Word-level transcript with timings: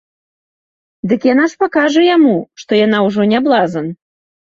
Дык 1.09 1.27
яна 1.33 1.45
ж 1.51 1.59
пакажа 1.63 2.01
яму, 2.15 2.33
што 2.61 2.71
яна 2.85 3.03
ўжо 3.09 3.21
не 3.35 3.43
блазан. 3.49 3.85